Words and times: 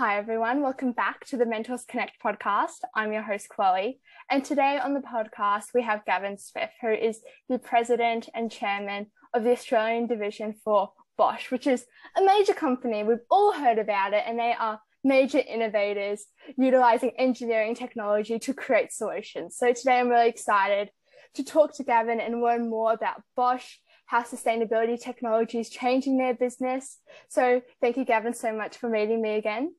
Hi, 0.00 0.16
everyone. 0.16 0.62
Welcome 0.62 0.92
back 0.92 1.26
to 1.26 1.36
the 1.36 1.44
Mentors 1.44 1.84
Connect 1.84 2.22
podcast. 2.24 2.78
I'm 2.96 3.12
your 3.12 3.20
host, 3.20 3.50
Chloe. 3.50 4.00
And 4.30 4.42
today 4.42 4.80
on 4.82 4.94
the 4.94 5.00
podcast, 5.00 5.74
we 5.74 5.82
have 5.82 6.06
Gavin 6.06 6.38
Smith, 6.38 6.70
who 6.80 6.90
is 6.90 7.20
the 7.50 7.58
president 7.58 8.26
and 8.34 8.50
chairman 8.50 9.08
of 9.34 9.44
the 9.44 9.50
Australian 9.50 10.06
division 10.06 10.54
for 10.64 10.92
Bosch, 11.18 11.50
which 11.50 11.66
is 11.66 11.84
a 12.16 12.24
major 12.24 12.54
company. 12.54 13.02
We've 13.02 13.18
all 13.30 13.52
heard 13.52 13.78
about 13.78 14.14
it, 14.14 14.24
and 14.26 14.38
they 14.38 14.54
are 14.58 14.80
major 15.04 15.42
innovators 15.46 16.24
utilizing 16.56 17.10
engineering 17.18 17.74
technology 17.74 18.38
to 18.38 18.54
create 18.54 18.94
solutions. 18.94 19.58
So 19.58 19.74
today 19.74 20.00
I'm 20.00 20.08
really 20.08 20.30
excited 20.30 20.88
to 21.34 21.44
talk 21.44 21.76
to 21.76 21.84
Gavin 21.84 22.20
and 22.20 22.40
learn 22.40 22.70
more 22.70 22.94
about 22.94 23.20
Bosch, 23.36 23.74
how 24.06 24.22
sustainability 24.22 24.98
technology 24.98 25.60
is 25.60 25.68
changing 25.68 26.16
their 26.16 26.32
business. 26.32 26.96
So 27.28 27.60
thank 27.82 27.98
you, 27.98 28.06
Gavin, 28.06 28.32
so 28.32 28.50
much 28.56 28.78
for 28.78 28.88
meeting 28.88 29.20
me 29.20 29.34
again. 29.34 29.74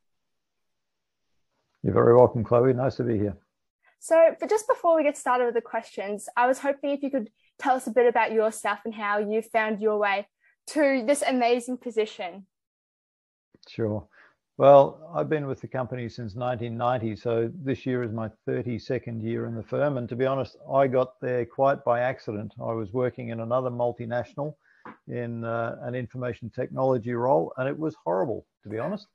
You're 1.83 1.93
very 1.93 2.15
welcome, 2.15 2.43
Chloe. 2.43 2.73
Nice 2.73 2.95
to 2.95 3.03
be 3.03 3.17
here. 3.17 3.35
So, 3.99 4.35
but 4.39 4.49
just 4.49 4.67
before 4.67 4.95
we 4.95 5.03
get 5.03 5.17
started 5.17 5.45
with 5.45 5.55
the 5.55 5.61
questions, 5.61 6.27
I 6.37 6.47
was 6.47 6.59
hoping 6.59 6.91
if 6.91 7.03
you 7.03 7.09
could 7.09 7.29
tell 7.59 7.75
us 7.75 7.87
a 7.87 7.91
bit 7.91 8.07
about 8.07 8.31
yourself 8.31 8.79
and 8.85 8.93
how 8.93 9.19
you 9.19 9.41
found 9.41 9.81
your 9.81 9.97
way 9.97 10.27
to 10.67 11.03
this 11.05 11.21
amazing 11.21 11.77
position. 11.77 12.45
Sure. 13.67 14.07
Well, 14.57 15.11
I've 15.15 15.29
been 15.29 15.47
with 15.47 15.61
the 15.61 15.67
company 15.67 16.07
since 16.07 16.35
1990, 16.35 17.15
so 17.15 17.51
this 17.63 17.85
year 17.85 18.03
is 18.03 18.11
my 18.11 18.29
32nd 18.47 19.23
year 19.23 19.47
in 19.47 19.55
the 19.55 19.63
firm. 19.63 19.97
And 19.97 20.07
to 20.09 20.15
be 20.15 20.25
honest, 20.25 20.57
I 20.71 20.87
got 20.87 21.19
there 21.19 21.45
quite 21.45 21.83
by 21.83 22.01
accident. 22.01 22.53
I 22.61 22.73
was 22.73 22.93
working 22.93 23.29
in 23.29 23.39
another 23.39 23.71
multinational 23.71 24.55
in 25.07 25.43
uh, 25.43 25.77
an 25.81 25.95
information 25.95 26.49
technology 26.49 27.13
role, 27.13 27.53
and 27.57 27.67
it 27.67 27.77
was 27.77 27.95
horrible, 28.03 28.45
to 28.63 28.69
be 28.69 28.77
honest. 28.77 29.07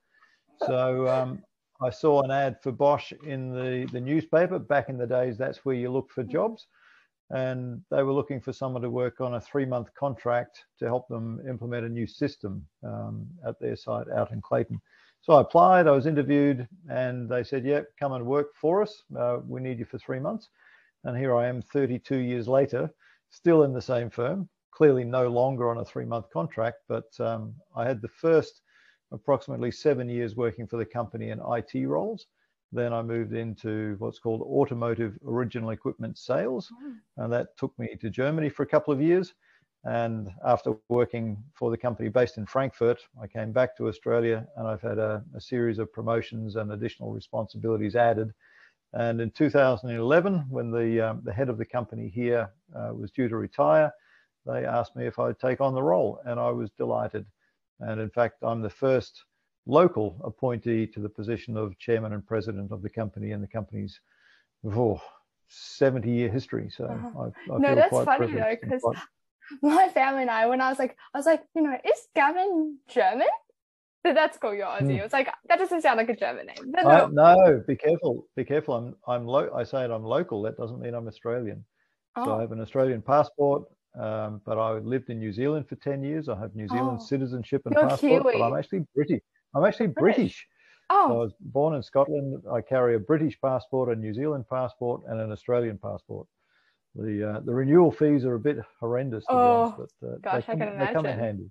So 0.67 1.07
um, 1.09 1.43
I 1.81 1.91
saw 1.91 2.23
an 2.23 2.31
ad 2.31 2.57
for 2.63 2.73
Bosch 2.73 3.13
in 3.27 3.51
the, 3.51 3.89
the 3.93 4.01
newspaper. 4.01 4.59
Back 4.59 4.89
in 4.89 4.97
the 4.97 5.07
days, 5.07 5.37
that's 5.37 5.65
where 5.65 5.75
you 5.75 5.91
look 5.91 6.11
for 6.11 6.23
jobs. 6.23 6.67
And 7.31 7.83
they 7.91 8.03
were 8.03 8.13
looking 8.13 8.41
for 8.41 8.53
someone 8.53 8.83
to 8.83 8.91
work 8.91 9.21
on 9.21 9.35
a 9.35 9.41
three 9.41 9.67
month 9.67 9.89
contract 9.95 10.65
to 10.79 10.87
help 10.87 11.09
them 11.09 11.41
implement 11.49 11.85
a 11.85 11.89
new 11.89 12.07
system 12.07 12.65
um, 12.85 13.27
at 13.47 13.59
their 13.61 13.77
site 13.77 14.09
out 14.09 14.31
in 14.31 14.41
Clayton. 14.41 14.81
So 15.21 15.33
I 15.35 15.41
applied, 15.41 15.89
I 15.89 15.91
was 15.91 16.07
interviewed, 16.07 16.69
and 16.89 17.29
they 17.29 17.43
said, 17.43 17.65
Yep, 17.65 17.83
yeah, 17.83 17.95
come 17.99 18.13
and 18.13 18.25
work 18.25 18.55
for 18.55 18.81
us. 18.81 19.03
Uh, 19.19 19.39
we 19.47 19.61
need 19.61 19.79
you 19.79 19.85
for 19.85 19.99
three 19.99 20.21
months. 20.21 20.49
And 21.03 21.17
here 21.17 21.35
I 21.37 21.49
am 21.49 21.63
32 21.63 22.17
years 22.17 22.47
later, 22.47 22.91
still 23.31 23.65
in 23.65 23.73
the 23.73 23.83
same 23.83 24.09
firm, 24.09 24.49
clearly 24.71 25.05
no 25.05 25.29
longer 25.29 25.69
on 25.69 25.79
a 25.79 25.85
three 25.85 26.05
month 26.05 26.31
contract, 26.33 26.79
but 26.89 27.09
um, 27.19 27.55
I 27.75 27.87
had 27.87 28.01
the 28.01 28.09
first 28.09 28.63
approximately 29.13 29.71
seven 29.71 30.09
years 30.09 30.37
working 30.37 30.67
for 30.67 30.77
the 30.77 30.85
company 30.85 31.31
in 31.31 31.41
IT 31.41 31.87
roles. 31.87 32.27
Then 32.73 32.93
I 32.93 33.03
moved 33.03 33.33
into 33.33 33.97
what's 33.99 34.19
called 34.19 34.43
automotive 34.43 35.19
original 35.27 35.71
equipment 35.71 36.19
sales, 36.19 36.71
and 37.17 37.33
that 37.33 37.57
took 37.57 37.79
me 37.79 37.97
to 38.01 38.11
Germany 38.11 38.49
for 38.49 38.65
a 38.65 38.67
couple 38.67 38.93
of 38.93 39.01
years. 39.01 39.35
And 39.85 40.31
after 40.45 40.77
working 40.89 41.43
for 41.55 41.71
the 41.71 41.77
company 41.77 42.09
based 42.09 42.39
in 42.39 42.47
Frankfurt, 42.47 42.99
I 43.23 43.29
came 43.29 43.53
back 43.53 43.77
to 43.77 43.87
Australia 43.87 44.45
and 44.57 44.67
I've 44.67 44.83
had 44.83 44.99
a, 44.99 45.23
a 45.37 45.41
series 45.41 45.79
of 45.79 45.93
promotions 45.93 46.57
and 46.57 46.73
additional 46.73 47.13
responsibilities 47.13 47.95
added. 47.95 48.35
And 48.95 49.21
in 49.21 49.31
2011, 49.31 50.47
when 50.49 50.73
the, 50.73 51.11
um, 51.11 51.21
the 51.23 51.33
head 51.33 51.49
of 51.49 51.59
the 51.59 51.65
company 51.65 52.09
here 52.09 52.51
uh, 52.75 52.91
was 52.95 53.13
due 53.13 53.29
to 53.29 53.37
retire, 53.37 53.93
they 54.45 54.65
asked 54.65 54.97
me 54.97 55.07
if 55.07 55.19
I'd 55.19 55.39
take 55.39 55.61
on 55.61 55.75
the 55.75 55.83
role, 55.83 56.21
and 56.25 56.39
I 56.39 56.51
was 56.51 56.71
delighted. 56.71 57.27
And 57.81 58.01
in 58.01 58.11
fact, 58.11 58.37
I'm 58.43 58.63
the 58.63 58.71
first 58.71 59.25
local 59.67 60.21
appointee 60.25 60.87
to 60.87 61.01
the 61.01 61.09
position 61.09 61.57
of 61.57 61.79
chairman 61.79 62.13
and 62.13 62.27
president 62.27 62.73
of 62.73 62.83
the 62.83 62.89
company 62.89 63.33
in 63.33 63.41
the 63.41 63.49
company's 63.49 64.01
oh, 64.65 65.01
70 65.49 66.11
year 66.11 66.31
history. 66.31 66.71
So 66.71 66.85
uh-huh. 66.85 67.31
I, 67.51 67.55
I 67.55 67.59
no, 67.59 67.75
that's 67.75 68.05
funny 68.05 68.33
though, 68.33 68.57
because 68.61 68.83
my 69.63 69.89
family 69.89 70.23
and 70.23 70.31
I, 70.31 70.47
when 70.47 70.61
I 70.61 70.69
was 70.71 70.79
like, 70.79 70.97
I 71.15 71.19
was 71.19 71.27
like, 71.27 71.43
you 71.55 71.63
know, 71.63 71.77
is 71.85 72.09
Gavin 72.15 72.79
German? 72.89 73.29
That's 74.05 74.39
cool, 74.39 74.55
you're 74.55 74.67
Aussie. 74.67 74.99
Hmm. 74.99 75.05
It's 75.05 75.13
like 75.13 75.33
that 75.49 75.59
doesn't 75.59 75.83
sound 75.83 75.99
like 75.99 76.09
a 76.09 76.17
German 76.17 76.47
name. 76.47 76.71
No, 76.71 76.89
I, 76.89 77.09
no 77.11 77.65
be 77.67 77.75
careful, 77.75 78.29
be 78.37 78.45
careful. 78.45 78.75
I'm 78.75 78.95
I'm 79.09 79.27
lo- 79.27 79.51
I 79.53 79.65
say 79.65 79.85
it 79.85 79.91
I'm 79.91 80.05
local. 80.05 80.43
That 80.43 80.57
doesn't 80.57 80.81
mean 80.81 80.95
I'm 80.95 81.09
Australian. 81.09 81.65
Oh. 82.15 82.25
So 82.25 82.37
I 82.37 82.41
have 82.43 82.53
an 82.53 82.61
Australian 82.61 83.03
passport, 83.03 83.65
um, 83.99 84.41
but 84.45 84.59
I 84.59 84.73
lived 84.73 85.11
in 85.11 85.19
New 85.19 85.33
Zealand 85.33 85.69
for 85.69 85.77
ten 85.77 86.03
years. 86.03 86.29
I 86.29 86.39
have 86.39 86.55
New 86.55 86.69
Zealand 86.69 86.99
oh. 87.01 87.05
citizenship 87.05 87.63
and 87.65 87.75
passport, 87.75 88.01
Kiwi. 88.23 88.39
but 88.39 88.43
I'm 88.43 88.57
actually 88.57 88.85
British. 88.95 89.23
I'm 89.55 89.65
actually 89.65 89.89
British. 89.89 90.17
British. 90.17 90.47
Oh. 90.91 91.09
So 91.09 91.15
I 91.15 91.19
was 91.19 91.33
born 91.41 91.75
in 91.75 91.83
Scotland. 91.83 92.43
I 92.53 92.61
carry 92.61 92.95
a 92.95 92.99
British 92.99 93.39
passport, 93.41 93.97
a 93.97 93.99
New 93.99 94.15
Zealand 94.15 94.45
passport, 94.49 95.03
and 95.09 95.21
an 95.21 95.33
Australian 95.33 95.79
passport 95.79 96.27
the 96.97 97.31
uh, 97.31 97.41
the 97.41 97.53
renewal 97.53 97.93
fees 97.93 98.25
are 98.25 98.35
a 98.35 98.41
bit 98.41 98.59
horrendous 98.81 99.25
to 99.25 99.33
oh, 99.33 99.37
be 99.37 99.75
honest, 99.75 99.95
but 100.01 100.09
uh, 100.09 100.17
gosh, 100.23 100.45
I 100.49 100.53
can 100.53 100.63
imagine. 100.63 100.79
they 100.79 100.93
come 100.93 101.07
in 101.07 101.19
handy. 101.19 101.51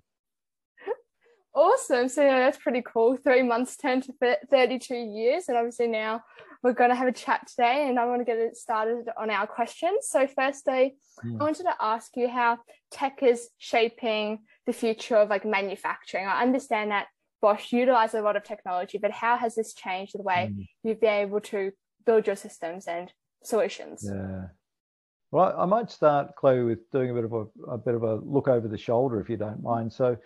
Awesome. 1.56 2.10
So 2.10 2.22
yeah, 2.22 2.40
that's 2.40 2.58
pretty 2.58 2.82
cool. 2.82 3.16
Three 3.16 3.42
months 3.42 3.78
turned 3.78 4.02
to 4.04 4.36
32 4.50 4.94
years. 4.94 5.48
And 5.48 5.56
obviously 5.56 5.86
now 5.86 6.22
we're 6.62 6.74
going 6.74 6.90
to 6.90 6.96
have 6.96 7.08
a 7.08 7.12
chat 7.12 7.46
today 7.46 7.88
and 7.88 7.98
I 7.98 8.04
want 8.04 8.20
to 8.20 8.26
get 8.26 8.36
it 8.36 8.58
started 8.58 9.08
on 9.16 9.30
our 9.30 9.46
questions. 9.46 10.06
So 10.08 10.26
firstly, 10.26 10.96
mm. 11.24 11.40
I 11.40 11.42
wanted 11.42 11.62
to 11.62 11.74
ask 11.80 12.14
you 12.14 12.28
how 12.28 12.58
tech 12.90 13.22
is 13.22 13.48
shaping 13.56 14.40
the 14.66 14.74
future 14.74 15.16
of 15.16 15.30
like 15.30 15.46
manufacturing. 15.46 16.26
I 16.26 16.42
understand 16.42 16.90
that 16.90 17.06
Bosch 17.40 17.72
utilizes 17.72 18.16
a 18.16 18.22
lot 18.22 18.36
of 18.36 18.44
technology, 18.44 18.98
but 18.98 19.10
how 19.10 19.38
has 19.38 19.54
this 19.54 19.72
changed 19.72 20.12
the 20.14 20.22
way 20.22 20.52
mm. 20.52 20.66
you've 20.82 21.00
been 21.00 21.26
able 21.26 21.40
to 21.40 21.72
build 22.04 22.26
your 22.26 22.36
systems 22.36 22.86
and 22.86 23.10
solutions? 23.42 24.06
Yeah, 24.06 24.48
well, 25.30 25.54
I 25.58 25.66
might 25.66 25.90
start, 25.90 26.36
Chloe, 26.36 26.64
with 26.64 26.90
doing 26.90 27.10
a 27.10 27.14
bit 27.14 27.24
of 27.24 27.32
a, 27.32 27.46
a, 27.68 27.78
bit 27.78 27.94
of 27.94 28.02
a 28.04 28.16
look 28.16 28.48
over 28.48 28.68
the 28.68 28.78
shoulder, 28.78 29.20
if 29.20 29.28
you 29.28 29.36
don't 29.36 29.62
mind. 29.62 29.92
So, 29.92 30.16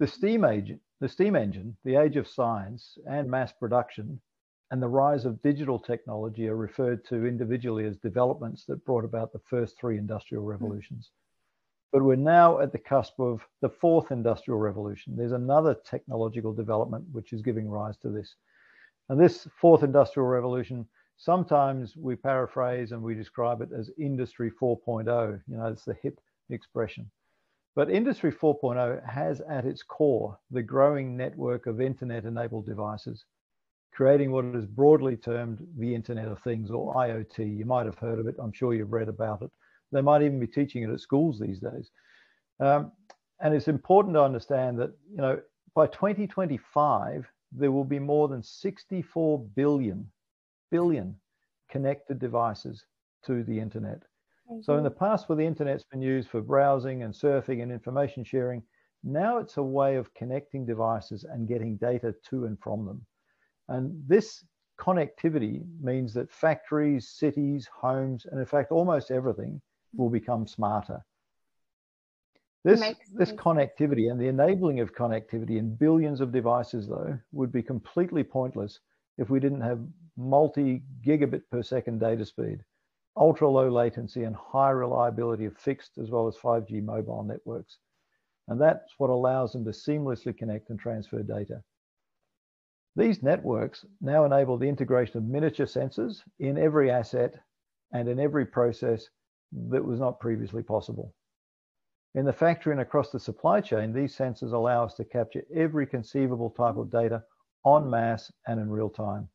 the 0.00 0.06
steam 0.06 0.44
engine, 0.44 0.80
the 1.00 1.08
steam 1.08 1.36
engine, 1.36 1.76
the 1.84 1.94
age 1.94 2.16
of 2.16 2.26
science 2.26 2.98
and 3.08 3.30
mass 3.30 3.52
production, 3.52 4.20
and 4.72 4.82
the 4.82 4.88
rise 4.88 5.24
of 5.24 5.40
digital 5.42 5.78
technology 5.78 6.48
are 6.48 6.56
referred 6.56 7.04
to 7.04 7.26
individually 7.26 7.84
as 7.84 7.96
developments 7.96 8.64
that 8.64 8.84
brought 8.84 9.04
about 9.04 9.32
the 9.32 9.40
first 9.48 9.78
three 9.78 9.98
industrial 9.98 10.42
hmm. 10.42 10.50
revolutions. 10.50 11.10
But 11.92 12.02
we're 12.02 12.16
now 12.16 12.58
at 12.60 12.72
the 12.72 12.78
cusp 12.78 13.20
of 13.20 13.46
the 13.60 13.68
fourth 13.68 14.10
industrial 14.10 14.58
revolution. 14.58 15.16
There's 15.16 15.32
another 15.32 15.76
technological 15.84 16.52
development 16.52 17.04
which 17.12 17.32
is 17.32 17.42
giving 17.42 17.68
rise 17.68 17.96
to 17.98 18.10
this. 18.10 18.34
And 19.08 19.20
this 19.20 19.46
fourth 19.60 19.84
industrial 19.84 20.28
revolution 20.28 20.86
Sometimes 21.20 21.98
we 21.98 22.16
paraphrase 22.16 22.92
and 22.92 23.02
we 23.02 23.14
describe 23.14 23.60
it 23.60 23.68
as 23.78 23.90
Industry 23.98 24.50
4.0. 24.50 25.42
You 25.48 25.56
know, 25.58 25.66
it's 25.66 25.84
the 25.84 25.92
hip 26.02 26.18
expression. 26.48 27.10
But 27.76 27.90
Industry 27.90 28.32
4.0 28.32 29.08
has 29.08 29.40
at 29.42 29.64
its 29.64 29.82
core 29.82 30.38
the 30.50 30.62
growing 30.62 31.16
network 31.16 31.66
of 31.66 31.80
internet 31.80 32.24
enabled 32.24 32.66
devices, 32.66 33.24
creating 33.92 34.32
what 34.32 34.44
is 34.44 34.66
broadly 34.66 35.16
termed 35.16 35.66
the 35.78 35.94
Internet 35.94 36.28
of 36.28 36.40
Things 36.40 36.70
or 36.70 36.94
IoT. 36.94 37.56
You 37.56 37.64
might 37.64 37.86
have 37.86 37.98
heard 37.98 38.18
of 38.18 38.26
it. 38.26 38.36
I'm 38.38 38.52
sure 38.52 38.74
you've 38.74 38.92
read 38.92 39.08
about 39.08 39.42
it. 39.42 39.50
They 39.92 40.00
might 40.00 40.22
even 40.22 40.40
be 40.40 40.46
teaching 40.46 40.82
it 40.82 40.90
at 40.90 41.00
schools 41.00 41.38
these 41.38 41.60
days. 41.60 41.90
Um, 42.58 42.92
and 43.40 43.54
it's 43.54 43.68
important 43.68 44.14
to 44.14 44.22
understand 44.22 44.78
that, 44.78 44.90
you 45.10 45.18
know, 45.18 45.40
by 45.74 45.86
2025, 45.86 47.26
there 47.52 47.72
will 47.72 47.84
be 47.84 47.98
more 47.98 48.28
than 48.28 48.42
64 48.42 49.38
billion 49.56 50.10
billion 50.70 51.16
connected 51.68 52.18
devices 52.18 52.84
to 53.24 53.42
the 53.44 53.58
internet. 53.58 54.02
Mm-hmm. 54.50 54.62
So 54.62 54.76
in 54.76 54.84
the 54.84 54.90
past, 54.90 55.28
where 55.28 55.36
the 55.36 55.46
internet's 55.46 55.84
been 55.84 56.02
used 56.02 56.28
for 56.28 56.40
browsing 56.40 57.02
and 57.02 57.14
surfing 57.14 57.62
and 57.62 57.70
information 57.70 58.24
sharing, 58.24 58.62
now 59.04 59.38
it's 59.38 59.56
a 59.56 59.62
way 59.62 59.96
of 59.96 60.12
connecting 60.14 60.66
devices 60.66 61.24
and 61.24 61.48
getting 61.48 61.76
data 61.76 62.14
to 62.30 62.46
and 62.46 62.58
from 62.60 62.84
them. 62.84 63.06
And 63.68 64.02
this 64.06 64.44
connectivity 64.78 65.62
means 65.80 66.12
that 66.14 66.30
factories, 66.30 67.08
cities, 67.08 67.68
homes, 67.72 68.26
and 68.26 68.40
in 68.40 68.46
fact, 68.46 68.72
almost 68.72 69.10
everything 69.10 69.60
will 69.94 70.10
become 70.10 70.46
smarter. 70.46 71.04
This, 72.62 72.80
this 73.14 73.32
connectivity 73.32 74.10
and 74.10 74.20
the 74.20 74.28
enabling 74.28 74.80
of 74.80 74.94
connectivity 74.94 75.56
in 75.56 75.74
billions 75.74 76.20
of 76.20 76.30
devices, 76.30 76.86
though, 76.86 77.18
would 77.32 77.50
be 77.50 77.62
completely 77.62 78.22
pointless 78.22 78.80
if 79.16 79.30
we 79.30 79.40
didn't 79.40 79.62
have 79.62 79.80
multi 80.16 80.82
gigabit 81.02 81.42
per 81.50 81.62
second 81.62 82.00
data 82.00 82.26
speed, 82.26 82.62
ultra 83.16 83.48
low 83.48 83.68
latency, 83.68 84.24
and 84.24 84.36
high 84.36 84.70
reliability 84.70 85.44
of 85.44 85.56
fixed 85.56 85.98
as 85.98 86.10
well 86.10 86.26
as 86.26 86.36
5G 86.36 86.82
mobile 86.82 87.22
networks. 87.22 87.78
And 88.48 88.60
that's 88.60 88.94
what 88.98 89.10
allows 89.10 89.52
them 89.52 89.64
to 89.64 89.70
seamlessly 89.70 90.36
connect 90.36 90.70
and 90.70 90.78
transfer 90.78 91.22
data. 91.22 91.62
These 92.96 93.22
networks 93.22 93.84
now 94.00 94.24
enable 94.24 94.58
the 94.58 94.68
integration 94.68 95.18
of 95.18 95.24
miniature 95.24 95.66
sensors 95.66 96.22
in 96.40 96.58
every 96.58 96.90
asset 96.90 97.34
and 97.92 98.08
in 98.08 98.18
every 98.18 98.46
process 98.46 99.08
that 99.52 99.84
was 99.84 100.00
not 100.00 100.20
previously 100.20 100.62
possible. 100.62 101.14
In 102.14 102.24
the 102.24 102.32
factory 102.32 102.72
and 102.72 102.80
across 102.80 103.10
the 103.10 103.20
supply 103.20 103.60
chain, 103.60 103.92
these 103.92 104.16
sensors 104.16 104.52
allow 104.52 104.84
us 104.84 104.94
to 104.94 105.04
capture 105.04 105.44
every 105.54 105.86
conceivable 105.86 106.50
type 106.50 106.76
of 106.76 106.90
data 106.90 107.22
en 107.64 107.88
masse 107.88 108.32
and 108.48 108.58
in 108.58 108.68
real 108.68 108.90
time. 108.90 109.28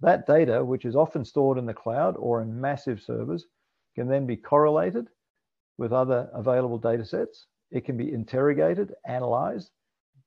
That 0.00 0.26
data, 0.26 0.64
which 0.64 0.84
is 0.84 0.96
often 0.96 1.24
stored 1.24 1.58
in 1.58 1.66
the 1.66 1.74
cloud 1.74 2.16
or 2.16 2.40
in 2.40 2.60
massive 2.60 3.00
servers, 3.00 3.46
can 3.94 4.08
then 4.08 4.26
be 4.26 4.36
correlated 4.36 5.08
with 5.78 5.92
other 5.92 6.30
available 6.32 6.78
data 6.78 7.04
sets. 7.04 7.46
It 7.70 7.84
can 7.84 7.96
be 7.96 8.12
interrogated, 8.12 8.94
analyzed, 9.06 9.70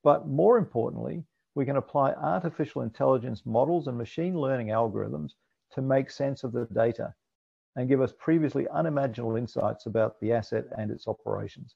but 0.03 0.27
more 0.27 0.57
importantly, 0.57 1.23
we 1.55 1.65
can 1.65 1.77
apply 1.77 2.13
artificial 2.13 2.81
intelligence 2.81 3.45
models 3.45 3.87
and 3.87 3.97
machine 3.97 4.39
learning 4.39 4.67
algorithms 4.67 5.31
to 5.71 5.81
make 5.81 6.09
sense 6.09 6.43
of 6.43 6.51
the 6.51 6.65
data 6.73 7.13
and 7.75 7.89
give 7.89 8.01
us 8.01 8.13
previously 8.19 8.67
unimaginable 8.69 9.35
insights 9.35 9.85
about 9.85 10.19
the 10.19 10.31
asset 10.31 10.65
and 10.77 10.91
its 10.91 11.07
operations. 11.07 11.75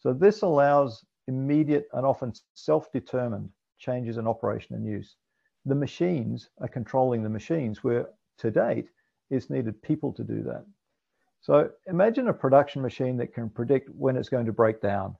So 0.00 0.12
this 0.12 0.42
allows 0.42 1.04
immediate 1.28 1.86
and 1.92 2.04
often 2.04 2.32
self-determined 2.54 3.50
changes 3.78 4.18
in 4.18 4.26
operation 4.26 4.76
and 4.76 4.86
use. 4.86 5.16
The 5.66 5.74
machines 5.74 6.48
are 6.60 6.68
controlling 6.68 7.22
the 7.22 7.28
machines 7.28 7.84
where 7.84 8.08
to 8.38 8.50
date 8.50 8.88
it's 9.30 9.50
needed 9.50 9.80
people 9.82 10.12
to 10.14 10.24
do 10.24 10.42
that. 10.42 10.64
So 11.40 11.70
imagine 11.86 12.28
a 12.28 12.34
production 12.34 12.82
machine 12.82 13.16
that 13.18 13.32
can 13.32 13.48
predict 13.48 13.88
when 13.90 14.16
it's 14.16 14.28
going 14.28 14.46
to 14.46 14.52
break 14.52 14.80
down 14.80 15.16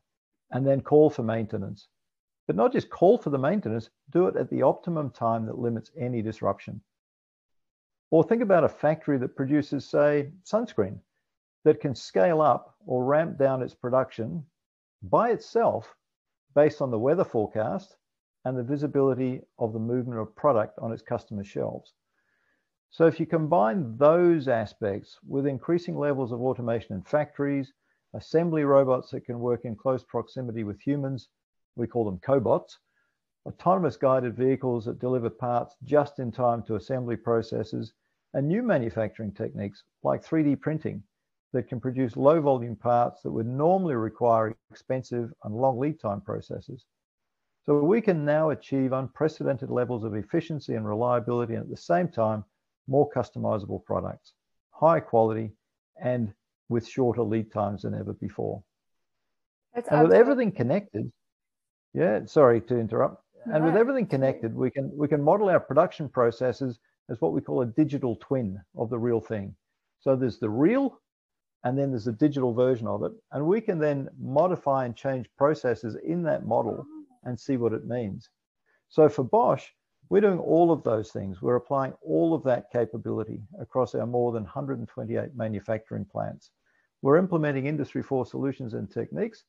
and 0.50 0.66
then 0.66 0.81
call 0.81 1.10
for 1.10 1.22
maintenance. 1.22 1.88
But 2.46 2.56
not 2.56 2.72
just 2.72 2.90
call 2.90 3.19
for 3.19 3.31
the 3.31 3.38
maintenance, 3.38 3.90
do 4.10 4.26
it 4.26 4.37
at 4.37 4.50
the 4.50 4.62
optimum 4.62 5.10
time 5.10 5.46
that 5.46 5.58
limits 5.58 5.92
any 5.96 6.20
disruption. 6.20 6.81
Or 8.10 8.25
think 8.25 8.42
about 8.42 8.64
a 8.64 8.69
factory 8.69 9.19
that 9.19 9.37
produces, 9.37 9.88
say, 9.88 10.32
sunscreen 10.44 10.98
that 11.64 11.81
can 11.81 11.94
scale 11.94 12.40
up 12.40 12.75
or 12.87 13.04
ramp 13.04 13.38
down 13.38 13.62
its 13.62 13.75
production 13.75 14.44
by 15.02 15.31
itself 15.31 15.94
based 16.54 16.82
on 16.82 16.90
the 16.90 16.98
weather 16.98 17.25
forecast 17.25 17.96
and 18.44 18.56
the 18.56 18.62
visibility 18.62 19.42
of 19.58 19.72
the 19.72 19.78
movement 19.78 20.20
of 20.20 20.34
product 20.34 20.78
on 20.78 20.92
its 20.92 21.02
customer 21.02 21.44
shelves. 21.44 21.92
So 22.90 23.06
if 23.06 23.20
you 23.20 23.26
combine 23.26 23.96
those 23.96 24.48
aspects 24.48 25.19
with 25.26 25.46
increasing 25.46 25.96
levels 25.96 26.32
of 26.32 26.40
automation 26.40 26.96
in 26.96 27.02
factories, 27.02 27.72
assembly 28.14 28.64
robots 28.64 29.10
that 29.10 29.25
can 29.25 29.38
work 29.38 29.64
in 29.64 29.76
close 29.76 30.02
proximity 30.02 30.64
with 30.64 30.81
humans, 30.81 31.28
we 31.76 31.87
call 31.87 32.04
them 32.04 32.19
cobots, 32.19 32.78
autonomous 33.46 33.96
guided 33.96 34.37
vehicles 34.37 34.84
that 34.84 34.98
deliver 34.98 35.31
parts 35.31 35.76
just 35.84 36.19
in 36.19 36.32
time 36.32 36.62
to 36.64 36.75
assembly 36.75 37.16
processes, 37.16 37.92
and 38.34 38.46
new 38.46 38.62
manufacturing 38.62 39.32
techniques 39.32 39.84
like 40.02 40.25
3D 40.25 40.60
printing 40.60 41.02
that 41.52 41.69
can 41.69 41.81
produce 41.81 42.16
low 42.16 42.40
volume 42.40 42.76
parts 42.76 43.22
that 43.22 43.31
would 43.31 43.46
normally 43.46 43.94
require 43.94 44.54
expensive 44.70 45.32
and 45.44 45.54
long 45.54 45.78
lead 45.78 45.98
time 46.00 46.20
processes. 46.20 46.84
So 47.70 47.78
we 47.78 48.00
can 48.00 48.25
now 48.25 48.50
achieve 48.50 48.93
unprecedented 48.93 49.70
levels 49.70 50.02
of 50.02 50.17
efficiency 50.17 50.75
and 50.75 50.84
reliability 50.84 51.55
and 51.55 51.62
at 51.62 51.70
the 51.70 51.76
same 51.76 52.08
time 52.08 52.44
more 52.88 53.08
customizable 53.08 53.84
products, 53.84 54.32
high 54.72 54.99
quality, 54.99 55.52
and 56.02 56.34
with 56.69 56.84
shorter 56.88 57.22
lead 57.22 57.52
times 57.52 57.82
than 57.82 57.94
ever 57.94 58.12
before. 58.12 58.61
That's 59.72 59.88
and 59.88 60.02
with 60.02 60.12
everything 60.12 60.50
connected, 60.50 61.12
yeah, 61.94 62.25
sorry 62.25 62.61
to 62.62 62.76
interrupt. 62.76 63.22
No, 63.46 63.55
and 63.55 63.64
with 63.64 63.76
everything 63.76 64.06
connected, 64.06 64.52
we 64.52 64.73
can 64.73 64.90
we 64.93 65.06
can 65.06 65.23
model 65.23 65.49
our 65.49 65.61
production 65.61 66.08
processes 66.08 66.81
as 67.08 67.20
what 67.20 67.32
we 67.32 67.40
call 67.40 67.61
a 67.62 67.66
digital 67.66 68.16
twin 68.16 68.61
of 68.76 68.90
the 68.90 68.99
real 68.99 69.20
thing. 69.20 69.55
So 70.00 70.16
there's 70.16 70.40
the 70.40 70.50
real, 70.50 71.00
and 71.62 71.78
then 71.78 71.90
there's 71.90 72.08
a 72.08 72.12
digital 72.26 72.52
version 72.52 72.88
of 72.88 73.05
it, 73.05 73.12
and 73.31 73.46
we 73.46 73.61
can 73.61 73.78
then 73.78 74.08
modify 74.19 74.87
and 74.87 74.96
change 74.96 75.31
processes 75.38 75.96
in 76.05 76.25
that 76.25 76.44
model 76.44 76.84
oh. 76.84 77.00
And 77.25 77.38
see 77.38 77.56
what 77.56 77.72
it 77.72 77.87
means. 77.87 78.28
So 78.88 79.08
for 79.08 79.25
Bosch, 79.25 79.67
we're 80.08 80.20
doing 80.20 80.40
all 80.40 80.72
of 80.72 80.82
those 80.82 81.12
things. 81.12 81.40
We're 81.40 81.56
applying 81.56 81.93
all 82.02 82.34
of 82.34 82.43
that 82.44 82.70
capability 82.72 83.40
across 83.61 83.94
our 83.94 84.06
more 84.06 84.32
than 84.32 84.43
128 84.43 85.37
manufacturing 85.37 86.05
plants. 86.05 86.50
We're 87.02 87.17
implementing 87.17 87.67
Industry 87.67 88.02
4 88.02 88.26
solutions 88.26 88.75
and 88.75 88.90
techniques. 88.90 89.44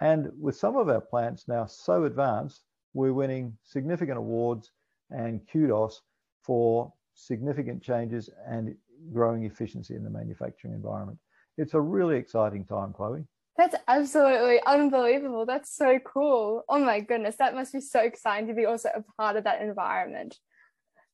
And 0.00 0.30
with 0.38 0.56
some 0.56 0.76
of 0.76 0.88
our 0.88 1.00
plants 1.00 1.48
now 1.48 1.66
so 1.66 2.04
advanced, 2.04 2.62
we're 2.94 3.12
winning 3.12 3.56
significant 3.64 4.18
awards 4.18 4.70
and 5.10 5.40
kudos 5.50 6.02
for 6.42 6.92
significant 7.14 7.82
changes 7.82 8.30
and 8.46 8.74
growing 9.12 9.44
efficiency 9.44 9.94
in 9.94 10.04
the 10.04 10.10
manufacturing 10.10 10.74
environment. 10.74 11.18
It's 11.58 11.74
a 11.74 11.80
really 11.80 12.16
exciting 12.16 12.64
time, 12.64 12.92
Chloe. 12.92 13.24
That's 13.58 13.74
absolutely 13.88 14.60
unbelievable. 14.66 15.46
That's 15.46 15.74
so 15.74 15.98
cool. 15.98 16.64
Oh 16.68 16.78
my 16.78 17.00
goodness, 17.00 17.36
that 17.36 17.54
must 17.54 17.72
be 17.72 17.80
so 17.80 18.00
exciting 18.00 18.48
to 18.48 18.54
be 18.54 18.66
also 18.66 18.90
a 18.94 19.02
part 19.16 19.36
of 19.36 19.44
that 19.44 19.62
environment. 19.62 20.36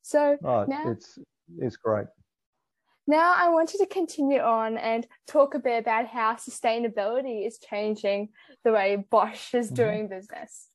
So 0.01 0.37
oh, 0.43 0.65
now, 0.67 0.91
it's 0.91 1.17
it's 1.57 1.77
great. 1.77 2.07
Now 3.07 3.33
I 3.37 3.49
wanted 3.49 3.77
to 3.77 3.85
continue 3.85 4.39
on 4.39 4.77
and 4.77 5.07
talk 5.27 5.55
a 5.55 5.59
bit 5.59 5.79
about 5.79 6.07
how 6.07 6.33
sustainability 6.35 7.47
is 7.47 7.59
changing 7.59 8.29
the 8.63 8.73
way 8.73 9.05
Bosch 9.09 9.53
is 9.53 9.67
mm-hmm. 9.67 9.75
doing 9.75 10.03
mm-hmm. 10.03 10.15
business. 10.15 10.67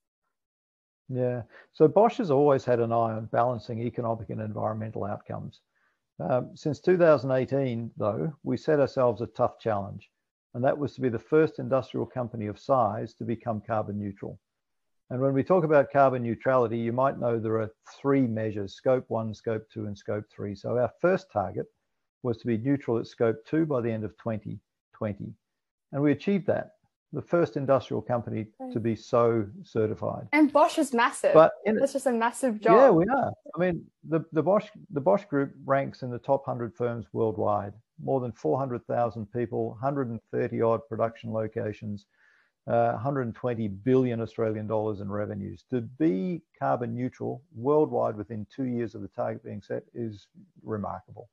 Yeah, 1.10 1.42
so 1.72 1.88
Bosch 1.88 2.18
has 2.18 2.30
always 2.30 2.64
had 2.64 2.80
an 2.80 2.92
eye 2.92 3.14
on 3.14 3.26
balancing 3.32 3.80
economic 3.80 4.28
and 4.30 4.40
environmental 4.40 5.04
outcomes. 5.04 5.60
Um, 6.20 6.50
since 6.54 6.80
2018, 6.80 7.92
though, 7.96 8.32
we 8.42 8.56
set 8.56 8.80
ourselves 8.80 9.22
a 9.22 9.26
tough 9.26 9.58
challenge 9.58 10.10
and 10.58 10.64
that 10.64 10.76
was 10.76 10.92
to 10.92 11.00
be 11.00 11.08
the 11.08 11.20
first 11.20 11.60
industrial 11.60 12.04
company 12.04 12.48
of 12.48 12.58
size 12.58 13.14
to 13.14 13.22
become 13.22 13.62
carbon 13.64 13.96
neutral. 13.96 14.40
And 15.08 15.20
when 15.20 15.32
we 15.32 15.44
talk 15.44 15.62
about 15.62 15.92
carbon 15.92 16.24
neutrality, 16.24 16.76
you 16.76 16.92
might 16.92 17.20
know 17.20 17.38
there 17.38 17.60
are 17.60 17.70
three 18.02 18.22
measures, 18.22 18.74
scope 18.74 19.04
one, 19.06 19.32
scope 19.32 19.62
two, 19.72 19.86
and 19.86 19.96
scope 19.96 20.24
three. 20.34 20.56
So 20.56 20.76
our 20.76 20.90
first 21.00 21.30
target 21.32 21.66
was 22.24 22.38
to 22.38 22.48
be 22.48 22.58
neutral 22.58 22.98
at 22.98 23.06
scope 23.06 23.36
two 23.46 23.66
by 23.66 23.80
the 23.80 23.92
end 23.92 24.02
of 24.02 24.10
2020. 24.16 25.32
And 25.92 26.02
we 26.02 26.10
achieved 26.10 26.48
that. 26.48 26.70
The 27.12 27.22
first 27.22 27.56
industrial 27.56 28.02
company 28.02 28.46
to 28.70 28.78
be 28.78 28.94
so 28.94 29.46
certified. 29.62 30.28
And 30.32 30.52
Bosch 30.52 30.78
is 30.78 30.92
massive. 30.92 31.32
But 31.32 31.52
in, 31.64 31.78
it's 31.78 31.94
just 31.94 32.06
a 32.06 32.12
massive 32.12 32.60
job. 32.60 32.76
Yeah, 32.76 32.90
we 32.90 33.04
are. 33.06 33.32
I 33.54 33.58
mean, 33.58 33.84
the, 34.06 34.20
the 34.32 34.42
Bosch 34.42 34.66
the 34.90 35.00
Bosch 35.00 35.24
group 35.24 35.52
ranks 35.64 36.02
in 36.02 36.10
the 36.10 36.18
top 36.18 36.46
100 36.46 36.74
firms 36.74 37.06
worldwide 37.14 37.72
more 38.02 38.20
than 38.20 38.32
400,000 38.32 39.26
people, 39.32 39.70
130 39.70 40.62
odd 40.62 40.80
production 40.88 41.32
locations, 41.32 42.06
uh, 42.66 42.92
120 42.92 43.68
billion 43.68 44.20
Australian 44.20 44.66
dollars 44.66 45.00
in 45.00 45.10
revenues. 45.10 45.64
To 45.70 45.80
be 45.80 46.42
carbon 46.58 46.94
neutral 46.94 47.42
worldwide 47.54 48.16
within 48.16 48.46
two 48.54 48.64
years 48.64 48.94
of 48.94 49.02
the 49.02 49.08
target 49.08 49.42
being 49.42 49.62
set 49.62 49.84
is 49.94 50.28
remarkable. 50.62 51.28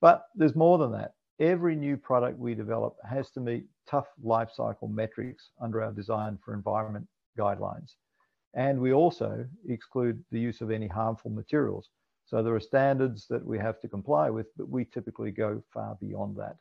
But 0.00 0.26
there's 0.34 0.54
more 0.54 0.78
than 0.78 0.92
that. 0.92 1.14
Every 1.40 1.74
new 1.74 1.96
product 1.96 2.38
we 2.38 2.54
develop 2.54 2.96
has 3.08 3.30
to 3.30 3.40
meet 3.40 3.64
tough 3.88 4.06
life 4.22 4.50
cycle 4.54 4.88
metrics 4.88 5.50
under 5.60 5.82
our 5.82 5.90
design 5.90 6.38
for 6.44 6.52
environment 6.52 7.08
guidelines. 7.38 7.94
And 8.52 8.78
we 8.78 8.92
also 8.92 9.46
exclude 9.66 10.22
the 10.30 10.38
use 10.38 10.60
of 10.60 10.70
any 10.70 10.86
harmful 10.86 11.30
materials. 11.30 11.88
So 12.26 12.42
there 12.42 12.54
are 12.54 12.60
standards 12.60 13.26
that 13.28 13.44
we 13.44 13.58
have 13.58 13.80
to 13.80 13.88
comply 13.88 14.28
with, 14.28 14.48
but 14.56 14.68
we 14.68 14.84
typically 14.84 15.30
go 15.30 15.62
far 15.72 15.96
beyond 15.98 16.36
that. 16.36 16.56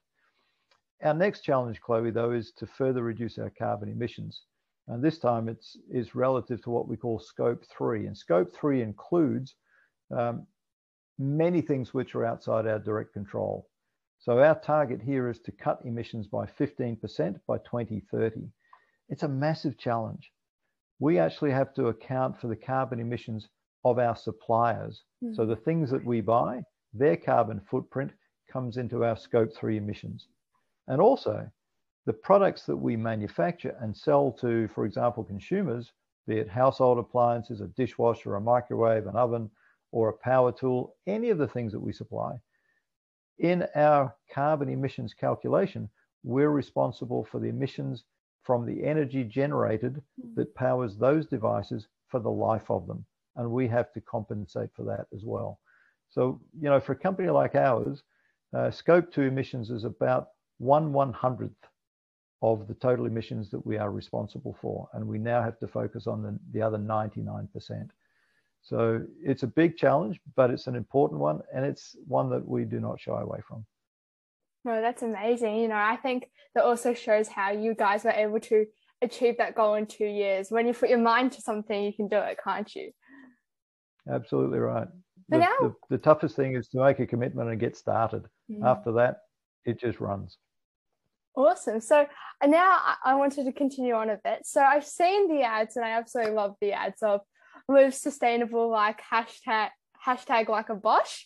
Our 1.04 1.14
next 1.14 1.42
challenge, 1.42 1.82
Chloe, 1.82 2.12
though, 2.12 2.32
is 2.32 2.52
to 2.54 2.66
further 2.66 3.04
reduce 3.04 3.38
our 3.38 3.50
carbon 3.50 3.90
emissions. 3.90 4.44
And 4.88 5.04
this 5.04 5.20
time 5.20 5.50
it's 5.50 5.78
is 5.92 6.16
relative 6.16 6.62
to 6.64 6.70
what 6.70 6.88
we 6.88 6.96
call 6.96 7.20
scope 7.20 7.66
three. 7.66 8.08
And 8.08 8.18
scope 8.18 8.56
three 8.56 8.82
includes 8.82 9.56
um, 10.16 10.48
many 11.18 11.62
things 11.62 11.94
which 11.94 12.16
are 12.16 12.26
outside 12.26 12.66
our 12.66 12.80
direct 12.80 13.14
control. 13.14 13.68
So 14.20 14.40
our 14.40 14.60
target 14.60 15.02
here 15.02 15.30
is 15.30 15.40
to 15.40 15.52
cut 15.54 15.80
emissions 15.86 16.28
by 16.28 16.46
15% 16.46 17.40
by 17.48 17.58
2030. 17.60 18.42
It's 19.08 19.24
a 19.24 19.28
massive 19.30 19.78
challenge. 19.78 20.32
We 21.00 21.18
actually 21.20 21.52
have 21.52 21.74
to 21.76 21.88
account 21.88 22.40
for 22.40 22.48
the 22.48 22.56
carbon 22.56 23.00
emissions 23.00 23.48
of 23.86 23.98
our 23.98 24.18
suppliers. 24.18 25.04
Mm. 25.24 25.36
So 25.36 25.46
the 25.46 25.56
things 25.56 25.90
that 25.92 26.04
we 26.04 26.20
buy, 26.20 26.64
their 26.94 27.16
carbon 27.16 27.62
footprint 27.62 28.12
comes 28.52 28.76
into 28.76 29.06
our 29.06 29.16
scope 29.16 29.56
three 29.56 29.78
emissions. 29.78 30.28
And 30.90 31.00
also 31.00 31.50
the 32.06 32.14
products 32.14 32.66
that 32.66 32.76
we 32.76 32.98
manufacture 32.98 33.78
and 33.80 33.96
sell 33.96 34.34
to, 34.42 34.68
for 34.70 34.86
example, 34.86 35.24
consumers, 35.24 35.94
be 36.28 36.40
it 36.40 36.50
household 36.50 37.00
appliances, 37.00 37.62
a 37.62 37.68
dishwasher, 37.68 38.36
a 38.36 38.42
microwave, 38.42 39.08
an 39.08 39.16
oven, 39.16 39.50
or 39.92 40.10
a 40.10 40.18
power 40.18 40.52
tool, 40.52 40.96
any 41.08 41.30
of 41.30 41.38
the 41.38 41.48
things 41.48 41.72
that 41.72 41.80
we 41.80 41.94
supply, 41.94 42.34
in 43.40 43.66
our 43.76 44.16
carbon 44.34 44.70
emissions 44.70 45.14
calculation, 45.14 45.90
we're 46.24 46.50
responsible 46.50 47.24
for 47.24 47.40
the 47.40 47.48
emissions 47.48 48.04
from 48.44 48.66
the 48.66 48.84
energy 48.84 49.24
generated 49.24 50.02
hmm. 50.22 50.34
that 50.36 50.56
powers 50.56 50.98
those 50.98 51.26
devices 51.26 51.88
for 52.08 52.20
the 52.20 52.32
life 52.32 52.70
of 52.70 52.88
them 52.88 53.06
and 53.40 53.50
we 53.50 53.68
have 53.68 53.92
to 53.94 54.02
compensate 54.02 54.70
for 54.76 54.84
that 54.84 55.08
as 55.16 55.24
well. 55.24 55.60
So, 56.10 56.42
you 56.60 56.70
know, 56.70 56.80
for 56.80 56.92
a 56.92 56.98
company 56.98 57.30
like 57.30 57.56
ours, 57.56 58.04
uh, 58.56 58.70
scope 58.70 59.12
two 59.12 59.22
emissions 59.24 59.70
is 59.70 59.86
about 59.86 60.30
one 60.58 60.92
one 60.92 61.14
hundredth 61.14 61.56
of 62.42 62.68
the 62.68 62.74
total 62.74 63.06
emissions 63.06 63.50
that 63.52 63.66
we 63.66 63.78
are 63.78 63.92
responsible 63.92 64.58
for, 64.62 64.90
and 64.94 65.08
we 65.08 65.20
now 65.20 65.42
have 65.42 65.60
to 65.60 65.68
focus 65.68 66.08
on 66.08 66.22
the, 66.22 66.38
the 66.52 66.62
other 66.62 66.78
99%. 66.78 67.90
So 68.62 69.02
it's 69.24 69.44
a 69.44 69.48
big 69.48 69.78
challenge, 69.78 70.20
but 70.36 70.52
it's 70.52 70.68
an 70.68 70.76
important 70.76 71.20
one, 71.20 71.42
and 71.54 71.66
it's 71.66 71.96
one 72.08 72.30
that 72.32 72.48
we 72.48 72.66
do 72.66 72.80
not 72.80 73.00
shy 73.00 73.20
away 73.20 73.40
from. 73.48 73.66
No, 74.66 74.82
that's 74.82 75.02
amazing. 75.02 75.56
You 75.58 75.70
know, 75.70 75.76
I 75.76 75.96
think 75.96 76.30
that 76.54 76.64
also 76.64 76.94
shows 76.94 77.28
how 77.28 77.52
you 77.52 77.74
guys 77.74 78.04
were 78.04 78.12
able 78.12 78.40
to 78.42 78.66
achieve 79.02 79.38
that 79.38 79.56
goal 79.56 79.76
in 79.76 79.86
two 79.86 80.06
years. 80.06 80.52
When 80.52 80.68
you 80.68 80.74
put 80.74 80.90
your 80.90 81.00
mind 81.00 81.32
to 81.34 81.42
something, 81.42 81.84
you 81.84 81.94
can 81.94 82.08
do 82.08 82.18
it, 82.18 82.38
can't 82.44 82.74
you? 82.76 82.92
Absolutely 84.12 84.60
right. 84.60 84.88
The, 85.30 85.38
now, 85.38 85.56
the, 85.62 85.74
the, 85.90 85.98
toughest 85.98 86.36
thing 86.36 86.56
is 86.56 86.68
to 86.70 86.80
make 86.84 87.00
a 87.00 87.06
commitment 87.06 87.50
and 87.50 87.60
get 87.60 87.78
started. 87.78 88.26
Mm. 88.52 88.66
After 88.66 88.92
that, 88.94 89.18
it 89.64 89.80
just 89.80 90.00
runs. 90.00 90.38
Awesome. 91.36 91.80
So 91.80 92.06
now 92.44 92.80
I 93.06 93.16
wanted 93.16 93.46
to 93.46 93.54
continue 93.54 93.94
on 93.94 94.10
a 94.10 94.20
bit. 94.24 94.40
So 94.46 94.62
I've 94.62 94.86
seen 94.86 95.30
the 95.30 95.44
ads 95.44 95.78
and 95.78 95.86
I 95.86 95.92
absolutely 95.92 96.34
love 96.34 96.56
the 96.60 96.74
ads 96.74 97.02
of 97.04 97.22
live 97.70 97.94
sustainable 97.94 98.70
like 98.70 99.00
hashtag 99.02 99.70
hashtag 100.06 100.50
like 100.50 100.70
a 100.70 100.76
Bosch. 100.76 101.24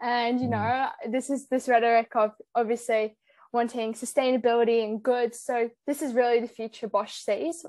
And 0.00 0.40
you 0.40 0.46
mm. 0.46 0.50
know, 0.50 0.88
this 1.10 1.28
is 1.28 1.48
this 1.48 1.68
rhetoric 1.68 2.14
of 2.14 2.32
obviously 2.54 3.16
wanting 3.52 3.92
sustainability 3.92 4.82
and 4.84 5.02
goods. 5.02 5.40
So 5.40 5.70
this 5.86 6.00
is 6.00 6.14
really 6.14 6.40
the 6.40 6.48
future 6.48 6.88
Bosch 6.88 7.14
sees. 7.14 7.66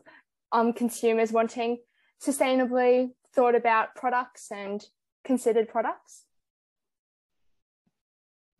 Um, 0.51 0.72
consumers 0.72 1.32
wanting 1.32 1.79
sustainably 2.25 3.10
thought 3.34 3.55
about 3.55 3.96
products 3.96 4.51
and 4.51 4.86
considered 5.25 5.67
products. 5.67 6.24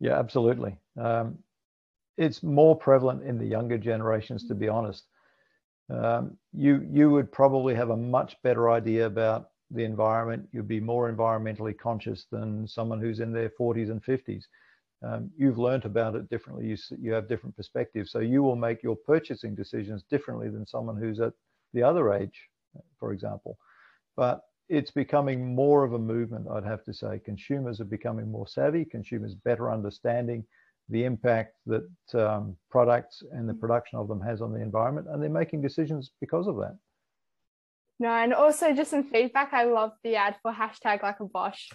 Yeah, 0.00 0.18
absolutely. 0.18 0.76
Um, 1.00 1.38
it's 2.18 2.42
more 2.42 2.76
prevalent 2.76 3.22
in 3.22 3.38
the 3.38 3.46
younger 3.46 3.78
generations, 3.78 4.48
to 4.48 4.54
be 4.54 4.68
honest. 4.68 5.04
Um, 5.90 6.36
you 6.52 6.86
you 6.90 7.10
would 7.10 7.30
probably 7.30 7.74
have 7.74 7.90
a 7.90 7.96
much 7.96 8.36
better 8.42 8.70
idea 8.70 9.06
about 9.06 9.50
the 9.70 9.84
environment. 9.84 10.48
You'd 10.52 10.68
be 10.68 10.80
more 10.80 11.12
environmentally 11.12 11.76
conscious 11.76 12.26
than 12.30 12.66
someone 12.66 13.00
who's 13.00 13.20
in 13.20 13.32
their 13.32 13.50
40s 13.50 13.90
and 13.90 14.02
50s. 14.02 14.44
Um, 15.02 15.30
you've 15.36 15.58
learned 15.58 15.84
about 15.84 16.14
it 16.14 16.30
differently. 16.30 16.66
You 16.66 16.76
you 16.98 17.12
have 17.12 17.28
different 17.28 17.56
perspectives, 17.56 18.10
so 18.10 18.20
you 18.20 18.42
will 18.42 18.56
make 18.56 18.82
your 18.82 18.96
purchasing 18.96 19.54
decisions 19.54 20.02
differently 20.04 20.48
than 20.48 20.66
someone 20.66 20.96
who's 20.96 21.20
at 21.20 21.34
the 21.74 21.82
other 21.82 22.12
age, 22.14 22.48
for 22.98 23.12
example. 23.12 23.58
But 24.16 24.42
it's 24.70 24.90
becoming 24.90 25.54
more 25.54 25.84
of 25.84 25.92
a 25.92 25.98
movement, 25.98 26.48
I'd 26.50 26.64
have 26.64 26.84
to 26.84 26.94
say. 26.94 27.18
Consumers 27.18 27.80
are 27.80 27.84
becoming 27.84 28.30
more 28.30 28.46
savvy. 28.46 28.84
Consumers 28.86 29.34
better 29.34 29.70
understanding 29.70 30.46
the 30.88 31.04
impact 31.04 31.54
that 31.66 31.88
um, 32.14 32.56
products 32.70 33.22
and 33.32 33.48
the 33.48 33.54
production 33.54 33.98
of 33.98 34.08
them 34.08 34.20
has 34.20 34.40
on 34.42 34.52
the 34.52 34.60
environment, 34.60 35.06
and 35.10 35.22
they're 35.22 35.30
making 35.30 35.62
decisions 35.62 36.10
because 36.20 36.46
of 36.46 36.56
that. 36.56 36.76
No, 38.00 38.08
and 38.08 38.34
also 38.34 38.74
just 38.74 38.90
some 38.90 39.04
feedback. 39.04 39.52
I 39.52 39.64
love 39.64 39.92
the 40.02 40.16
ad 40.16 40.36
for 40.42 40.52
hashtag 40.52 41.02
like 41.02 41.20
a 41.20 41.24
Bosch. 41.24 41.70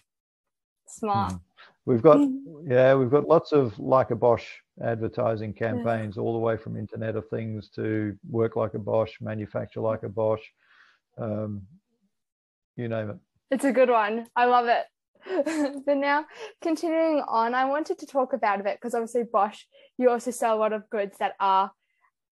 Smart. 0.87 1.33
Mm. 1.33 1.41
We've 1.85 2.01
got 2.01 2.19
yeah, 2.67 2.93
we've 2.95 3.09
got 3.09 3.27
lots 3.27 3.51
of 3.51 3.77
like 3.79 4.11
a 4.11 4.15
Bosch 4.15 4.45
advertising 4.83 5.53
campaigns, 5.53 6.15
yeah. 6.17 6.21
all 6.21 6.33
the 6.33 6.39
way 6.39 6.57
from 6.57 6.77
Internet 6.77 7.15
of 7.15 7.27
Things 7.29 7.69
to 7.75 8.17
work 8.29 8.55
like 8.55 8.73
a 8.73 8.79
Bosch, 8.79 9.13
manufacture 9.21 9.81
like 9.81 10.03
a 10.03 10.09
Bosch, 10.09 10.41
um, 11.17 11.61
you 12.75 12.87
name 12.87 13.09
it. 13.11 13.17
It's 13.51 13.65
a 13.65 13.71
good 13.71 13.89
one. 13.89 14.27
I 14.35 14.45
love 14.45 14.67
it. 14.67 14.85
but 15.85 15.97
now 15.97 16.25
continuing 16.61 17.23
on, 17.27 17.53
I 17.53 17.65
wanted 17.65 17.99
to 17.99 18.05
talk 18.05 18.33
about 18.33 18.59
a 18.59 18.63
bit 18.63 18.77
because 18.77 18.93
obviously 18.93 19.23
Bosch, 19.31 19.63
you 19.97 20.09
also 20.09 20.31
sell 20.31 20.55
a 20.55 20.59
lot 20.59 20.73
of 20.73 20.89
goods 20.89 21.17
that 21.19 21.33
are 21.39 21.71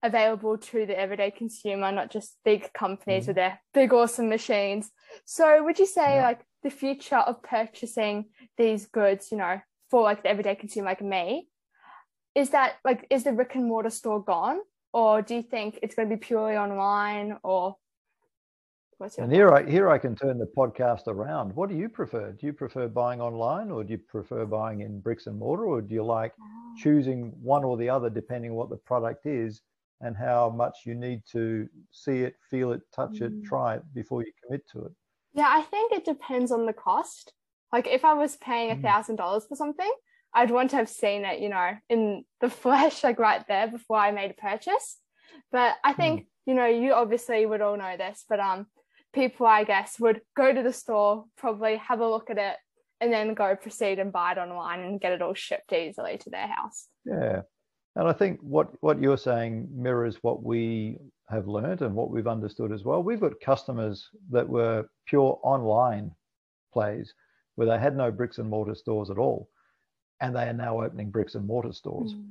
available 0.03 0.57
to 0.57 0.85
the 0.85 0.97
everyday 0.97 1.31
consumer, 1.31 1.91
not 1.91 2.11
just 2.11 2.37
big 2.45 2.71
companies 2.73 3.25
mm 3.25 3.27
with 3.27 3.35
their 3.35 3.59
big 3.73 3.93
awesome 3.93 4.29
machines. 4.29 4.89
So 5.25 5.63
would 5.63 5.79
you 5.79 5.85
say 5.85 6.15
yeah. 6.15 6.23
like 6.23 6.41
the 6.63 6.69
future 6.69 7.17
of 7.17 7.43
purchasing 7.43 8.25
these 8.57 8.85
goods, 8.85 9.31
you 9.31 9.37
know, 9.37 9.59
for 9.89 10.01
like 10.01 10.23
the 10.23 10.29
everyday 10.29 10.55
consumer 10.55 10.87
like 10.87 11.01
me, 11.01 11.47
is 12.35 12.51
that 12.51 12.75
like 12.85 13.05
is 13.09 13.23
the 13.23 13.31
brick 13.31 13.55
and 13.55 13.65
mortar 13.65 13.89
store 13.89 14.23
gone? 14.23 14.59
Or 14.93 15.21
do 15.21 15.35
you 15.35 15.43
think 15.43 15.79
it's 15.81 15.95
going 15.95 16.09
to 16.09 16.15
be 16.15 16.19
purely 16.19 16.55
online 16.55 17.37
or 17.43 17.75
and 19.17 19.31
here 19.31 19.49
I 19.53 19.69
here 19.69 19.89
I 19.89 19.97
can 19.97 20.15
turn 20.15 20.37
the 20.37 20.49
podcast 20.57 21.07
around. 21.07 21.55
What 21.55 21.69
do 21.69 21.75
you 21.75 21.87
prefer? 21.87 22.31
Do 22.31 22.45
you 22.45 22.53
prefer 22.53 22.87
buying 22.87 23.21
online, 23.21 23.69
or 23.69 23.83
do 23.83 23.91
you 23.91 23.97
prefer 23.97 24.45
buying 24.45 24.81
in 24.81 24.99
bricks 24.99 25.27
and 25.27 25.37
mortar, 25.37 25.65
or 25.65 25.81
do 25.81 25.93
you 25.93 26.03
like 26.03 26.33
oh. 26.41 26.73
choosing 26.77 27.31
one 27.41 27.63
or 27.63 27.77
the 27.77 27.89
other 27.89 28.09
depending 28.09 28.53
what 28.55 28.69
the 28.69 28.77
product 28.77 29.25
is 29.25 29.61
and 30.01 30.15
how 30.15 30.49
much 30.49 30.79
you 30.85 30.95
need 30.95 31.21
to 31.31 31.67
see 31.91 32.19
it, 32.19 32.35
feel 32.49 32.71
it, 32.71 32.81
touch 32.93 33.19
mm. 33.19 33.21
it, 33.21 33.43
try 33.43 33.75
it 33.75 33.83
before 33.93 34.21
you 34.21 34.31
commit 34.43 34.67
to 34.71 34.85
it? 34.85 34.91
Yeah, 35.33 35.49
I 35.49 35.61
think 35.63 35.91
it 35.91 36.05
depends 36.05 36.51
on 36.51 36.65
the 36.65 36.73
cost. 36.73 37.33
Like 37.71 37.87
if 37.87 38.05
I 38.05 38.13
was 38.13 38.37
paying 38.37 38.71
a 38.71 38.75
mm. 38.75 38.81
thousand 38.81 39.17
dollars 39.17 39.45
for 39.47 39.55
something, 39.55 39.91
I'd 40.33 40.51
want 40.51 40.71
to 40.71 40.75
have 40.77 40.89
seen 40.89 41.25
it, 41.25 41.39
you 41.39 41.49
know, 41.49 41.71
in 41.89 42.25
the 42.41 42.49
flesh, 42.63 43.03
like 43.03 43.19
right 43.19 43.47
there 43.47 43.67
before 43.67 43.97
I 43.97 44.11
made 44.11 44.31
a 44.31 44.41
purchase. 44.41 44.97
But 45.51 45.75
I 45.83 45.93
think, 45.93 46.21
mm. 46.21 46.25
you 46.47 46.53
know, 46.55 46.65
you 46.65 46.93
obviously 46.93 47.45
would 47.45 47.61
all 47.61 47.77
know 47.77 47.95
this, 47.95 48.25
but 48.27 48.39
um 48.39 48.65
people, 49.17 49.47
I 49.47 49.63
guess, 49.63 49.99
would 49.99 50.21
go 50.35 50.53
to 50.53 50.61
the 50.61 50.71
store, 50.71 51.25
probably 51.37 51.77
have 51.77 51.99
a 51.99 52.07
look 52.07 52.29
at 52.29 52.37
it, 52.37 52.55
and 53.01 53.11
then 53.11 53.33
go 53.33 53.55
proceed 53.55 53.99
and 53.99 54.13
buy 54.13 54.33
it 54.33 54.37
online 54.37 54.81
and 54.81 55.01
get 55.01 55.11
it 55.11 55.21
all 55.21 55.33
shipped 55.33 55.73
easily 55.73 56.17
to 56.19 56.29
their 56.29 56.47
house. 56.47 56.87
Yeah. 57.05 57.41
And 57.95 58.07
I 58.07 58.13
think 58.13 58.39
what, 58.41 58.69
what 58.81 59.01
you're 59.01 59.17
saying 59.17 59.69
mirrors 59.73 60.17
what 60.21 60.43
we 60.43 60.99
have 61.29 61.47
learned 61.47 61.81
and 61.81 61.95
what 61.95 62.11
we've 62.11 62.27
understood 62.27 62.71
as 62.71 62.83
well. 62.83 63.01
We've 63.01 63.19
got 63.19 63.41
customers 63.43 64.07
that 64.31 64.47
were 64.47 64.85
pure 65.07 65.39
online 65.43 66.11
plays 66.71 67.13
where 67.55 67.67
they 67.67 67.79
had 67.79 67.97
no 67.97 68.11
bricks 68.11 68.37
and 68.37 68.49
mortar 68.49 68.75
stores 68.75 69.09
at 69.09 69.17
all. 69.17 69.49
And 70.21 70.35
they 70.35 70.43
are 70.43 70.53
now 70.53 70.81
opening 70.81 71.09
bricks 71.09 71.35
and 71.35 71.45
mortar 71.45 71.73
stores. 71.73 72.13
Mm. 72.13 72.29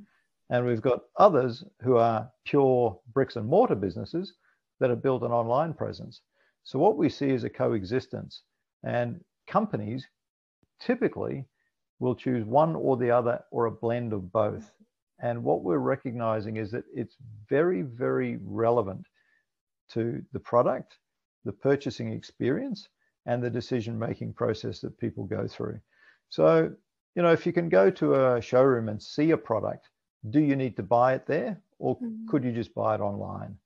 And 0.49 0.65
we've 0.65 0.81
got 0.81 1.01
others 1.17 1.65
who 1.81 1.97
are 1.97 2.29
pure 2.45 2.97
bricks 3.13 3.35
and 3.35 3.45
mortar 3.45 3.75
businesses 3.75 4.33
that 4.79 4.89
have 4.89 5.03
built 5.03 5.23
an 5.23 5.31
online 5.31 5.73
presence. 5.73 6.21
So 6.67 6.79
what 6.79 6.97
we 6.97 7.07
see 7.07 7.29
is 7.29 7.45
a 7.45 7.49
coexistence 7.49 8.43
and 8.83 9.23
companies 9.47 10.05
typically 10.81 11.45
will 11.99 12.13
choose 12.13 12.43
one 12.43 12.75
or 12.75 12.97
the 12.97 13.09
other 13.09 13.41
or 13.51 13.67
a 13.67 13.71
blend 13.71 14.11
of 14.11 14.33
both. 14.33 14.69
And 15.23 15.45
what 15.45 15.63
we're 15.63 15.77
recognizing 15.77 16.57
is 16.57 16.71
that 16.71 16.83
it's 16.93 17.15
very, 17.49 17.83
very 17.83 18.37
relevant 18.43 19.05
to 19.91 20.21
the 20.33 20.41
product, 20.41 20.97
the 21.45 21.53
purchasing 21.53 22.11
experience, 22.11 22.89
and 23.25 23.41
the 23.41 23.49
decision 23.49 23.97
making 23.97 24.33
process 24.33 24.81
that 24.81 24.99
people 24.99 25.23
go 25.23 25.47
through. 25.47 25.79
So, 26.27 26.73
you 27.15 27.21
know, 27.21 27.31
if 27.31 27.45
you 27.45 27.53
can 27.53 27.69
go 27.69 27.89
to 27.91 28.35
a 28.35 28.41
showroom 28.41 28.89
and 28.89 29.01
see 29.01 29.31
a 29.31 29.37
product, 29.37 29.87
do 30.31 30.41
you 30.41 30.57
need 30.57 30.75
to 30.75 30.83
buy 30.83 31.13
it 31.13 31.27
there 31.27 31.61
or 31.79 31.95
mm-hmm. 31.95 32.27
could 32.27 32.43
you 32.43 32.51
just 32.51 32.75
buy 32.75 32.95
it 32.95 32.99
online? 32.99 33.57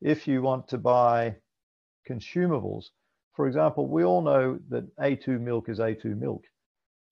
If 0.00 0.26
you 0.26 0.42
want 0.42 0.66
to 0.70 0.78
buy 0.78 1.36
consumables. 2.08 2.90
For 3.34 3.46
example, 3.46 3.86
we 3.86 4.04
all 4.04 4.22
know 4.22 4.58
that 4.68 4.84
A2 4.96 5.40
milk 5.40 5.68
is 5.68 5.78
A2 5.78 6.16
milk. 6.18 6.44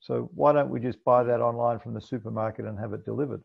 So 0.01 0.31
why 0.35 0.53
don't 0.53 0.71
we 0.71 0.81
just 0.81 1.03
buy 1.05 1.23
that 1.25 1.41
online 1.41 1.79
from 1.79 1.95
the 1.95 2.01
supermarket 2.01 2.65
and 2.65 2.79
have 2.79 2.93
it 2.93 3.05
delivered? 3.05 3.43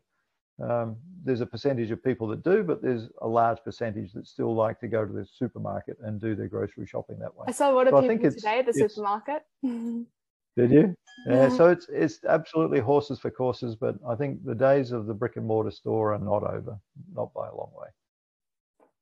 Um, 0.62 0.96
there's 1.24 1.40
a 1.40 1.46
percentage 1.46 1.90
of 1.90 2.02
people 2.02 2.28
that 2.28 2.44
do, 2.44 2.62
but 2.62 2.80
there's 2.80 3.08
a 3.22 3.26
large 3.26 3.58
percentage 3.64 4.12
that 4.12 4.26
still 4.26 4.54
like 4.54 4.78
to 4.80 4.88
go 4.88 5.04
to 5.04 5.12
the 5.12 5.26
supermarket 5.26 5.96
and 6.02 6.20
do 6.20 6.36
their 6.36 6.46
grocery 6.46 6.86
shopping 6.86 7.18
that 7.18 7.34
way. 7.34 7.46
I 7.48 7.52
saw 7.52 7.72
a 7.72 7.74
lot 7.74 7.88
of 7.88 7.92
so 7.92 8.08
people 8.08 8.30
today 8.30 8.60
at 8.60 8.66
the 8.66 8.72
supermarket. 8.72 9.42
Did 10.56 10.70
you? 10.70 10.94
Yeah, 11.26 11.34
yeah. 11.34 11.48
So 11.48 11.68
it's 11.68 11.88
it's 11.88 12.24
absolutely 12.24 12.78
horses 12.78 13.18
for 13.18 13.30
courses, 13.30 13.74
but 13.74 13.96
I 14.06 14.14
think 14.14 14.44
the 14.44 14.54
days 14.54 14.92
of 14.92 15.06
the 15.06 15.14
brick 15.14 15.36
and 15.36 15.44
mortar 15.44 15.72
store 15.72 16.12
are 16.14 16.18
not 16.18 16.44
over, 16.44 16.78
not 17.12 17.32
by 17.34 17.48
a 17.48 17.54
long 17.54 17.72
way. 17.76 17.88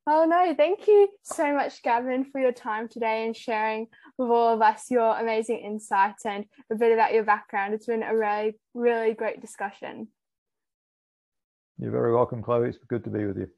Oh 0.04 0.24
no, 0.24 0.52
thank 0.56 0.88
you 0.88 1.08
so 1.22 1.54
much, 1.54 1.80
Gavin, 1.82 2.24
for 2.24 2.40
your 2.40 2.50
time 2.50 2.88
today 2.88 3.24
and 3.24 3.36
sharing 3.36 3.86
with 4.18 4.30
all 4.30 4.52
of 4.52 4.60
us 4.60 4.90
your 4.90 5.16
amazing 5.16 5.58
insights 5.58 6.26
and 6.26 6.44
a 6.72 6.74
bit 6.74 6.92
about 6.92 7.12
your 7.12 7.22
background. 7.22 7.72
It's 7.72 7.86
been 7.86 8.02
a 8.02 8.16
really, 8.16 8.58
really 8.74 9.14
great 9.14 9.40
discussion. 9.40 10.08
You're 11.78 11.92
very 11.92 12.12
welcome, 12.12 12.42
Chloe. 12.42 12.68
It's 12.68 12.78
good 12.88 13.04
to 13.04 13.10
be 13.10 13.26
with 13.26 13.38
you. 13.38 13.48